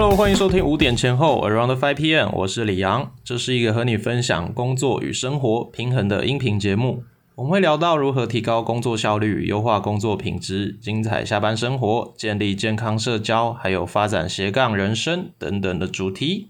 [0.00, 7.02] Hello，欢迎收听五点前后 Around Five PM，我是李阳，这是一个和你分享工作与生活平衡的音频节目。
[7.34, 16.46] 我们会聊到如何提高工作效率、优化工作品质、精彩下班生活、建立健康社交，还有发展斜杠人生等等的主题。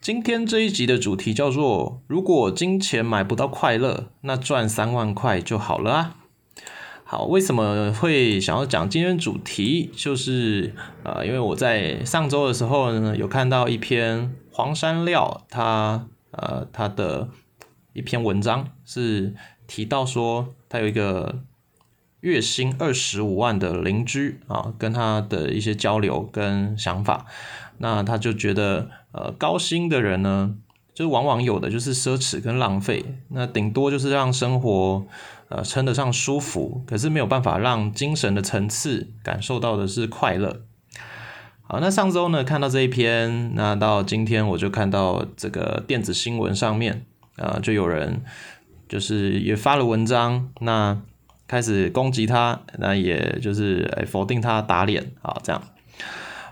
[0.00, 6.16] 今天这一集的主题叫做：如果金钱买不到快乐，那赚三万块就好了啊。
[7.08, 9.88] 好，为什么会想要讲今天主题？
[9.94, 10.74] 就是
[11.04, 17.28] 呃，因为我在上周的时候呢，有看到一篇黄山料他呃他的
[17.92, 19.32] 一篇文章，是
[19.68, 21.42] 提到说他有一个
[22.22, 27.26] 月薪二十五万的邻居啊，跟他的一些交流跟想法，
[27.78, 30.56] 那他就觉得呃高薪的人呢，
[30.96, 35.06] 就往往有的就是奢侈跟浪费，那顶多就是让生活。
[35.48, 40.62] 呃，称得上舒服，可是没有办法让精神的层次感受到的是快乐。
[41.62, 48.22] 好，那上周呢看到这一篇，那到今天我就看到这个电子新闻上面，呃，就有人
[48.88, 51.00] 就是也发了文章，那
[51.46, 55.62] 开始攻击他，那也就是否定他打脸啊，这样，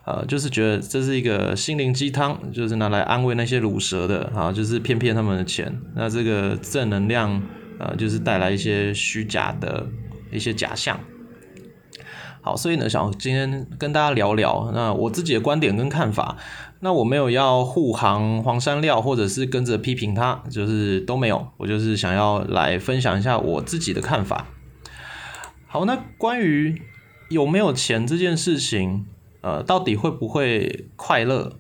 [0.06, 7.42] 呃，就是觉得这是一个心灵鸡汤，就是拿来安慰那些卤蛇的啊，就是骗骗他们的钱，那这个正能量。
[7.76, 9.88] 呃，就是带来一些虚假的
[10.30, 11.00] 一些假象。
[12.40, 16.36] 好，所以呢，想今天跟大家聊聊那我自己的观点跟看法。
[16.78, 21.48] 那我没有要护航黄山料，或者是跟着批评他，就是都没有。
[21.56, 24.46] 我就是想要来分享一下我自己的看法。
[25.66, 26.80] 好，那关于
[27.28, 29.04] 有没有钱这件事情，
[29.44, 31.52] 呃，到底会不会快乐？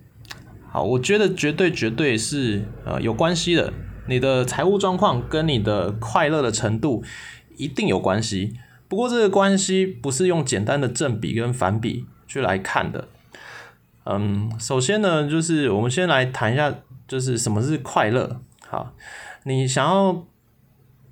[0.70, 3.74] 好，我觉得绝对绝对是呃有关系的。
[4.08, 7.04] 你的财务状况跟你的快乐的程度
[7.58, 8.54] 一定有关系，
[8.88, 13.08] 不过这个关系不是用简单的正比跟反比去来看的。
[14.04, 16.74] 嗯，首先呢，就是我们先来谈一下，
[17.06, 18.40] 就是什么是快乐。
[18.66, 18.94] 好，
[19.44, 20.24] 你想要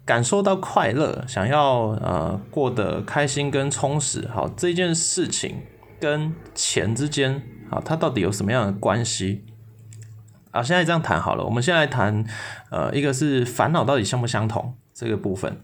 [0.06, 5.62] 感受到快乐，想要呃过得开心跟充实，好，这件事情
[6.03, 7.41] 跟钱之间，
[7.71, 9.45] 啊，它到底有什么样的关系？
[10.51, 11.45] 啊，现在这样谈好了。
[11.45, 12.25] 我们先来谈，
[12.71, 15.61] 呃，一个是烦恼到底相不相同这个部分。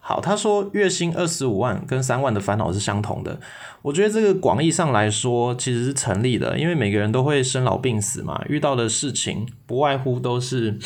[0.00, 3.38] 好，他说月薪二十五万跟三万的烦恼是相同的。
[3.82, 10.76] 我觉得这个广义上来说其实是成立的，因为每个人都会生老病死嘛，遇到的事情不外乎都是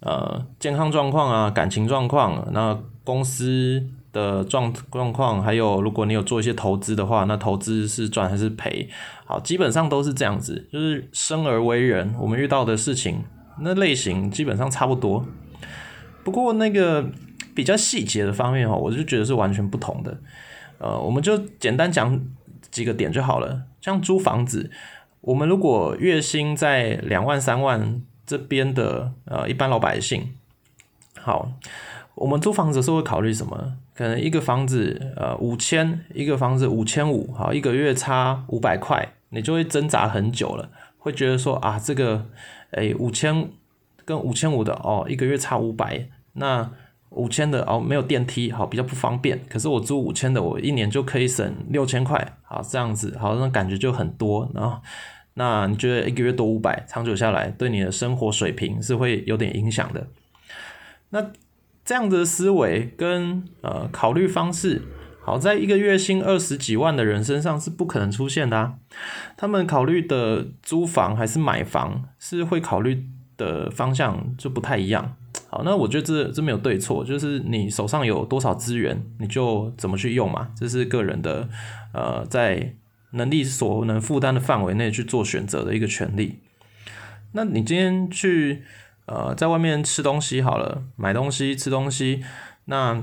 [0.00, 3.88] 呃健康状况啊、感情状况，那公司。
[4.14, 8.88] 的状状况，还有如果你有做一些投资的话，那投资是赚还是赔？
[9.26, 10.66] 好，基本上都是这样子。
[10.72, 13.24] 就是生而为人，我们遇到的事情
[13.60, 15.26] 那类型基本上差不多。
[16.22, 17.10] 不过那个
[17.56, 20.16] 比较细节的方面哈，我就觉得是完全不同的。
[20.78, 22.18] 呃，我们就简单讲
[22.70, 23.62] 几个点就好了。
[23.80, 24.70] 像租房子，
[25.22, 30.32] 我们如果月薪在两万三万这边的呃一般老百姓，
[31.20, 31.50] 好。
[32.14, 33.76] 我们租房子是会考虑什么？
[33.94, 42.26] 可能一个房子呃五千，一个房子五千五，好，一个月差五百块，你就会挣扎很久了，会觉得说啊，这个
[42.70, 43.48] 诶五千
[44.04, 46.70] 跟五千五的哦，一个月差五百，那
[47.10, 49.40] 五千的哦没有电梯，好比较不方便。
[49.48, 54.50] 可是我租五千的，我一年就可以省六千块，好这样子，好像感觉就很多。
[54.54, 54.80] 然后
[55.34, 60.06] 那你觉得一个月多五百，长久下来对你的生活水平是会有点影响的。
[61.10, 61.24] 那
[61.84, 64.80] 这样的思维跟呃考虑方式，
[65.20, 68.74] 好，在一个月薪二十几万的人身上是不可能出现的啊。
[69.36, 73.06] 他们考虑的租房还是买房，是会考虑
[73.36, 75.14] 的方向就不太一样。
[75.48, 81.48] 好，那我觉得这这没有对错，就是你手上有多少资源，你就怎么去用嘛，这是个人的
[81.92, 82.74] 呃在
[83.10, 86.38] 能力所能负担的范围内去做选择的一个权利。
[87.32, 88.62] 那你今天去。
[89.06, 92.24] 呃，在外面吃东西好了，买东西吃东西，
[92.64, 93.02] 那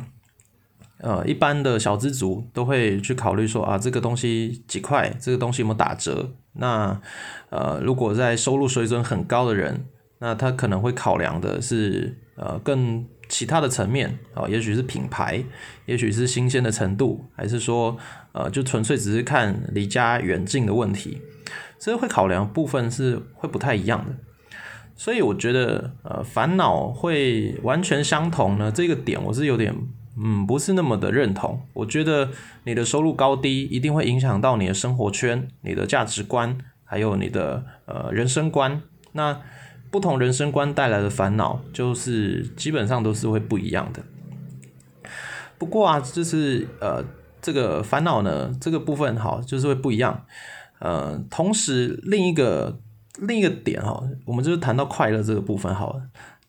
[0.97, 6.31] 呃，一般的小资族都会去考虑说啊，这个东西几块，这个东西有没有打折？
[6.53, 6.99] 那
[7.49, 9.85] 呃，如果在收入水准很高的人，
[10.19, 15.43] 那他可能会考量的是呃更其他的层面啊，也许是品牌，
[15.85, 17.97] 也许是新鲜的程度，还是说
[18.31, 21.21] 呃就纯粹只是看离家远近的问题，
[21.79, 24.15] 所以会考量部分是会不太一样的。
[24.95, 29.75] 所以我觉得，呃，烦恼会完全相同呢，这个点我是有点，
[30.17, 31.59] 嗯，不是那么的认同。
[31.73, 32.29] 我觉得
[32.65, 38.81] 你的收入高低一定会影响到你的生活圈、你的价值观，还有你的呃人生观。
[39.13, 39.41] 那
[39.89, 44.01] 不同人生观带来的烦恼，就是基本上都是会不一样的。
[45.57, 47.03] 不过啊，就是呃，
[47.41, 50.25] 这个烦恼呢，这个部分好，就是会不一样。
[50.79, 52.79] 呃，同时另一个
[53.19, 56.01] 另一个点哈，我们就是谈到快乐这个部分好了。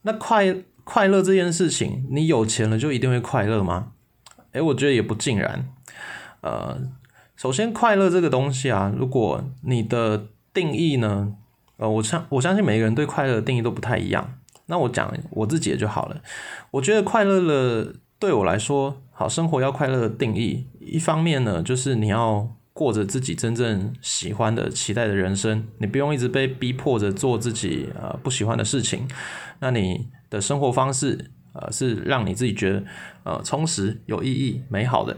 [0.02, 3.92] 那快快乐这件事情，你有钱了就一定会快乐吗？
[4.52, 5.68] 诶，我觉得也不尽然。
[6.40, 6.78] 呃，
[7.36, 11.34] 首先快乐这个东西啊，如果你的定义呢，
[11.76, 14.38] 呃，我相我相信每个人对快乐的定义都不太一样。
[14.66, 16.20] 那我讲我自己的就好了。
[16.70, 29.06] 我觉得快乐的对我来说，好生活要快乐的定义，一方面呢，就是你要过着自己真正喜欢的、期待的人生，你不用一直被逼迫着做自己呃不喜欢的事情。
[29.60, 32.82] 那你的生活方式呃是让你自己觉得
[33.24, 35.16] 呃充实、有意义、美好的。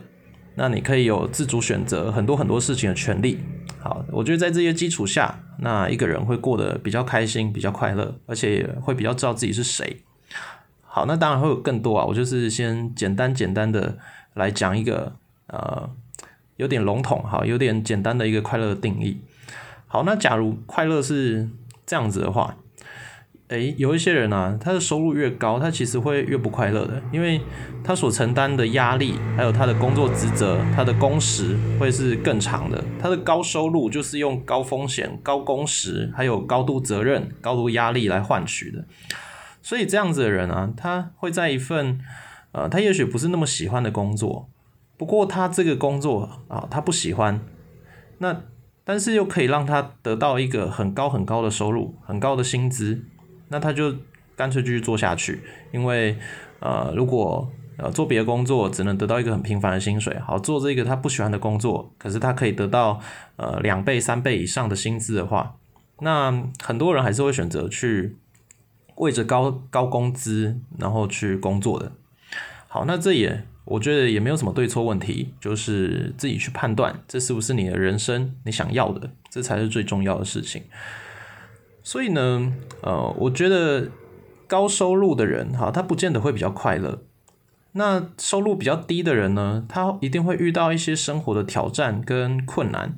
[0.57, 3.39] 那你可以有自主选择很多很多事情的权利。
[3.81, 10.03] 好，我觉得在这些基础下，那一个人会过得比较开心、比较快乐，而且会比较知道自己是谁。
[10.81, 13.99] 好，那当然会有更多啊，我就是先简单简单的
[14.35, 15.17] 来讲一个
[15.49, 15.91] 呃
[16.57, 19.21] 有点笼统哈，有点简单的一个快乐的定义。
[19.87, 21.49] 好，那假如快乐是
[21.87, 22.57] 这样子的话。
[23.49, 27.39] 诶，有一些人啊，他的收入越高，他其实会越不快乐的，因为
[27.85, 32.83] 他所承担的压力，还有他的工作职责，他的工时会是更长的。
[32.99, 38.87] 他的高收入就是用高风险、高工时，还有高度责任、高度压力来换取的。
[39.63, 42.01] 所以这样子的人啊，他会在一份
[42.53, 44.49] 呃，他也许不是那么喜欢的工作，
[44.97, 47.41] 不过他这个工作啊，他不喜欢，
[48.19, 48.43] 那
[48.85, 53.05] 但是又可以让他得到一个很高很高的收入，很高的薪资。
[53.49, 53.95] 那他就
[54.37, 55.43] 干脆继续做下去，
[55.73, 56.17] 因为
[56.61, 63.01] 呃，如果呃做别的工作只能得到一个很平凡的薪水，好做这个他不喜欢的工作，可是他可以得到
[63.37, 65.57] 呃两倍、三倍以上的薪资的话，
[66.01, 68.17] 那很多人还是会选择去
[68.97, 71.93] 为着高高工资然后去工作的。
[72.67, 80.63] 好，那这也我觉得也没有什么对错问题，就是自己去判断这是不是你的人生你想要的，这才是最重要的事情。
[81.83, 82.53] 所以呢，
[82.83, 83.91] 呃，我觉得
[84.47, 87.03] 高收入的人哈，他不见得会比较快乐。
[87.73, 92.95] 那收入比较低的人呢，他一定会遇到一些生活的挑战跟困难。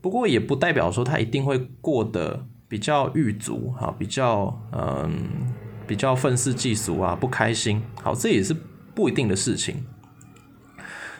[0.00, 5.54] 不过也不代表说他一定会过得比较郁足哈，比较嗯，
[5.86, 7.82] 比较愤世嫉俗啊，不开心。
[8.02, 8.54] 好，这也是
[8.94, 9.84] 不一定的事情。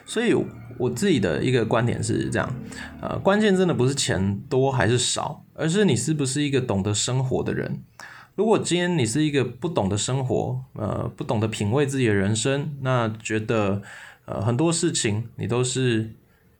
[0.05, 0.35] 所以
[0.77, 2.55] 我自己的一个观点是这样，
[3.01, 5.43] 呃，关键真的不是钱多还是少。
[5.57, 7.81] 而是你是不是一个懂得生活的人？
[8.35, 13.81] 如果今天你是一个不懂得生活，呃，不懂得品味自己的人生，那觉得
[14.25, 16.11] 呃很多事情你都是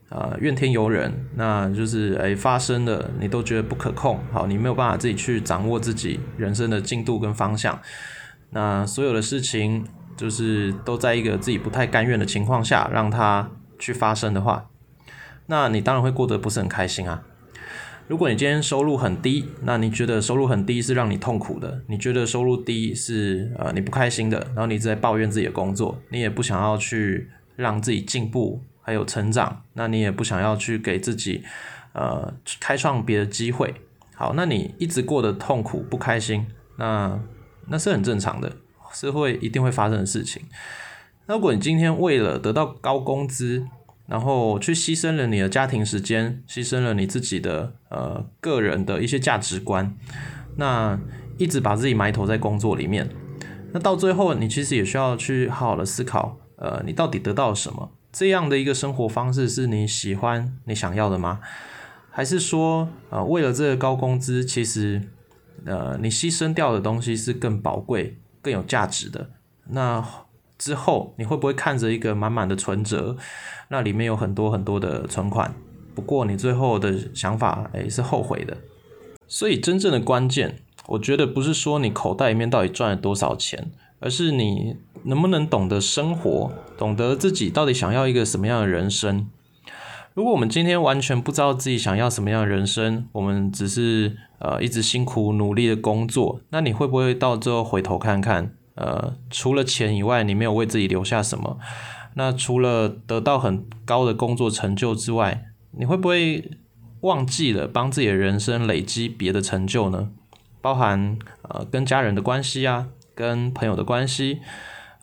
[0.07, 7.77] 呃怨天尤人，那就是哎发生了你都觉得不可控，好，你没有办法自己去掌握自己人生的进度跟方向，
[8.51, 9.85] 那所有的事情
[10.15, 14.69] 就是都在一个自己不太甘愿的情况下让它去发生的话，
[15.47, 17.23] 那你当然会过得不是很开心啊。
[18.07, 21.81] 如果你今天收入很低，那你觉得收入很低是让你痛苦的？
[21.87, 24.37] 你觉得收入低是呃你不开心的？
[24.49, 31.43] 然后你一直在抱怨自己的工作，你也不想要去让自己进步还有成长，那你也不想要去给自己
[31.93, 33.73] 呃开创别的机会。
[34.13, 36.45] 好，那你一直过得痛苦不开心，
[36.77, 37.19] 那
[37.67, 38.55] 那是很正常的，
[38.95, 40.41] 是会一定会发生的事情。
[41.27, 43.67] 那如果你今天为了得到高工资，
[44.07, 49.95] 然后去牺牲了你的家庭时间，牺牲了你自己的呃个人的一些价值观，
[50.57, 50.99] 那
[51.37, 53.09] 一直把自己埋头在工作里面，
[53.73, 57.91] 那到最后你其实也需要去好好的思考，呃，你到底得到了什么？
[58.13, 61.39] 这样的一个生活方式是你喜欢、你想要的吗？
[62.11, 65.01] 还是说，呃，为了这个高工资，其实
[65.65, 69.31] 呃你牺牲掉的东西是更宝贵、更有价值的？
[69.69, 70.05] 那？
[70.57, 73.17] 之后你会不会看着一个满满的存折，
[73.67, 75.53] 那里面有很多很多的存款，
[75.93, 78.55] 不过你最后的想法诶是后悔的。
[79.27, 89.27] 所以真正的关键，我觉得不是说你口袋里面到底赚了多少钱，而是你能不能懂得生活，懂得自己到底想要一个什么样的人生。
[90.15, 98.55] 如果我们今天完全不知道自己想要什么样的人生，我们只是呃一直辛苦努力的工作，那你会不会到最后回头看看？
[98.75, 101.57] 呃，除了钱以外，你没有为自己留下什么。
[102.13, 106.49] 那除了得到很高的工作成就之外，你会不会
[107.01, 110.11] 忘记了帮自己的人生累积别的成就呢？
[110.61, 114.39] 包含呃跟家人的关系啊，跟朋友的关系，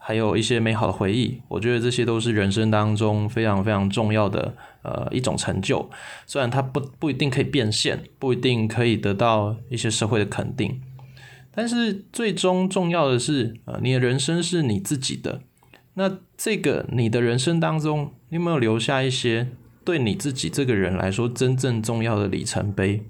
[0.05, 1.41] 还有一些美好的回忆。
[1.47, 5.89] 我觉得这些都是人生当中非常非常重要的呃一种成就。
[6.27, 10.81] 虽然它不不一定可以变现，不一定可以得到一些社会的肯定。
[11.55, 15.41] 但是最终重要的是，呃，你的人生是你自己的。
[15.93, 19.47] 那这个你的人生当中，你有没有留下一些
[19.85, 23.03] 对你自己这个人来说真正重要的里程碑。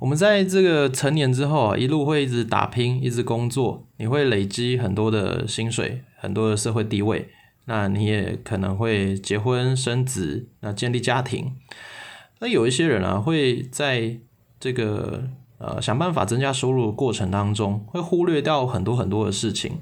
[0.00, 7.28] 我们在这个成年之后啊，一路会一直打拼，一直工作，你会累积很多的薪水，很多的社会地位，
[7.66, 11.54] 那你也可能会结婚生子，那建立家庭。
[12.38, 14.16] 那有一些人啊，会在
[14.58, 15.24] 这个
[15.58, 19.78] 呃想办法增加收入的过程当中，会忽略掉很多很多的事情，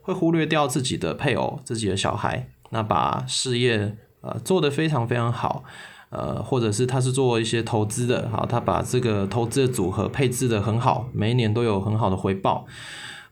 [0.00, 5.62] 会忽略掉自己的配偶、自己的小孩，那把事业呃做得非常非常好。
[6.10, 12.66] 呃，或者是他是做一些投资的，好，他把这个投资的组合配置的很好，每一年都有很好的回报。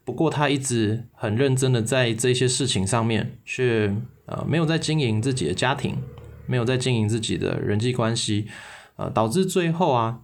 [0.05, 3.95] 不过他一直很认真的在这些事情上面，却
[4.27, 5.97] 呃没有在经营自己的家庭，
[6.47, 8.47] 没有在经营自己的人际关系，
[8.97, 10.21] 呃，导致最后啊，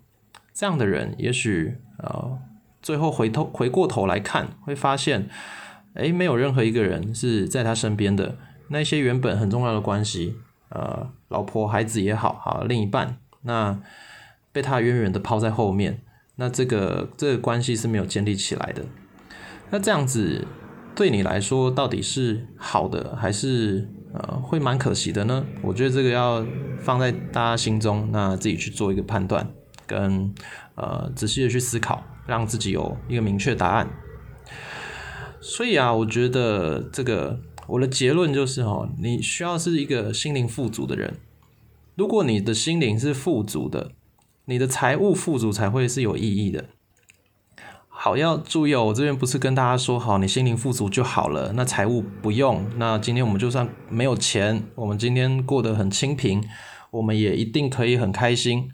[0.54, 2.38] 这样的人也许呃
[2.80, 5.28] 最后回头回过头来看，会发现，
[5.94, 8.36] 哎，没有任何一个人是在他身边的，
[8.68, 10.36] 那些原本很重要的关系。
[10.68, 13.80] 呃，老婆、孩子也好，好另一半，那
[14.52, 16.02] 被他远远的抛在后面，
[16.36, 18.84] 那这个这个关系是没有建立起来的。
[19.70, 20.46] 那这样子
[20.94, 25.44] 对你来说，到底是好的，还是呃会蛮可惜的呢？
[25.62, 26.46] 我觉得这个要
[26.78, 29.48] 放在大家心中，那自己去做一个判断，
[29.86, 30.32] 跟
[30.74, 33.88] 呃仔细的去思考，让自己有一个明确答案。
[35.40, 37.40] 所以啊，我觉得这个。
[37.72, 41.14] 我的结论就是哦，你需要是一个心灵富足的人。
[41.94, 43.92] 如果你的心灵是富足的，
[44.44, 46.66] 你的财务富足才会是有意义的。
[47.88, 52.62] 好，要注意哦，我这边不是跟大家说好，你心灵富足就好了，那财务不用。
[52.76, 56.44] 那今天我们就算没有钱，我们今天过得很清贫，
[56.90, 58.70] 我们也一定可以很开心。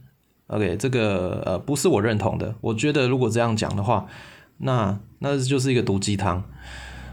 [0.48, 2.56] OK，这个呃不是我认同的。
[2.62, 4.06] 我觉得如果这样讲的话，
[4.58, 6.42] 那那就是一个毒鸡汤。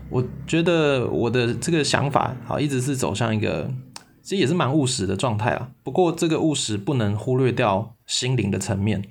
[0.10, 3.70] 我觉得我的这个想法好，一直是走向一个
[4.22, 5.72] 其实也是蛮务实的状态啊。
[5.84, 9.04] 不过这个务实不能忽略掉心灵的层面，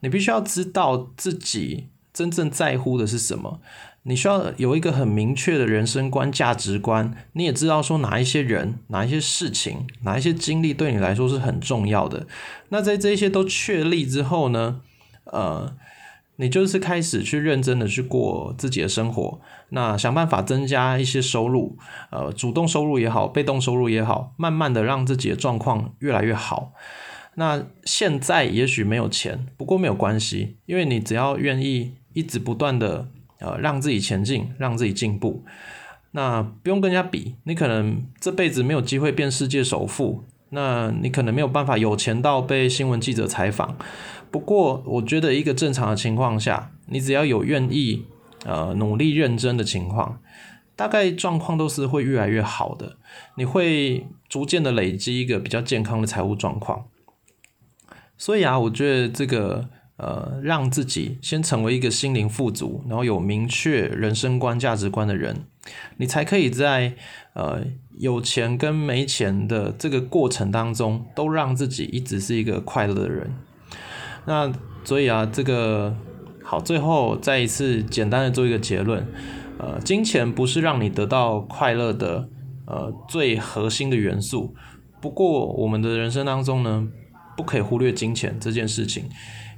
[0.00, 3.60] 你必须要知道自己真正在乎的是什么。
[4.04, 7.12] 你需要有一个很明确的人生观、价值观。
[7.32, 12.26] 你也知道说哪一些人、哪一些事情、哪一些经历对你来说是很重要的。
[12.70, 14.80] 那在这些都确立之后呢，
[15.24, 15.74] 呃。
[16.40, 21.76] 你就是开始去认真的去过自己的生活，那想办法增加一些收入，
[22.10, 26.72] 呃，主动收入也好，被动收入也好，慢慢的让自己的状况越来越好。
[27.34, 33.08] 那现在也许没有钱，不过没有关系，因为你只要愿意一直不断的
[33.40, 35.44] 呃让自己前进，让自己进步，
[36.12, 43.76] 那不用跟人家比，你可能这辈子没有机会变世界首富，那你可能没有办法有钱到被新闻记者采访。
[44.30, 48.06] 不过，我觉得一个正常的情况下，你只要有愿意，
[48.44, 50.20] 呃，努力认真的情况，
[50.76, 52.96] 大概状况都是会越来越好的。
[53.36, 56.86] 你会逐渐的累积一个比较健康的财务状况。
[58.16, 65.44] 所以啊，我觉得这个，呃，让自己先成为一个心灵富足，然后有明确人生观、价值观的人，
[65.96, 66.94] 你才可以在
[67.32, 67.62] 呃
[67.98, 73.34] 有钱跟没钱的这个过程当中，都让自己一直是一个快乐的人。
[74.26, 74.52] 那
[74.84, 75.94] 所以啊，这个
[76.42, 79.06] 好，最后再一次简单的做一个结论，
[79.58, 82.28] 呃，金钱不是让你得到快乐的
[82.66, 84.54] 呃最核心的元素。
[85.00, 86.88] 不过我们的人生当中呢，
[87.36, 89.04] 不可以忽略金钱这件事情，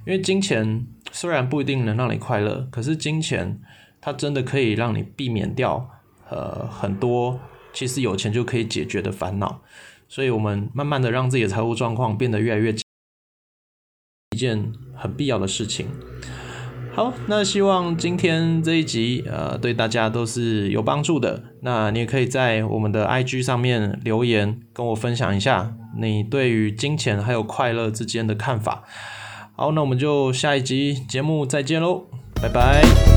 [0.07, 3.61] 因为金钱虽然不一定能让你快乐，可是金钱
[4.01, 5.91] 它真的可以让你避免掉
[6.31, 7.41] 呃很多
[7.73, 9.63] 其实有钱就可以解决的烦恼。
[10.09, 12.75] 所以我们慢慢的让自己的财务状况变得越来越。
[14.33, 15.87] 一件很必要的事情。
[16.95, 21.43] 好，那希望今天这一集呃对大家都是有帮助的。
[21.63, 28.85] 那你也可以在我们的 IG 上面留言，跟我分享一下你对于金钱还有快乐之间的看法。
[29.57, 33.12] 好，那我们就下一集节目再见喽，拜拜。